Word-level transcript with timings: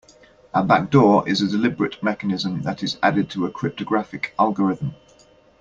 A 0.51 0.63
backdoor 0.63 1.29
is 1.29 1.43
a 1.43 1.47
deliberate 1.47 2.01
mechanism 2.01 2.63
that 2.63 2.81
is 2.81 2.97
added 3.03 3.29
to 3.29 3.45
a 3.45 3.51
cryptographic 3.51 4.33
algorithm. 4.39 4.95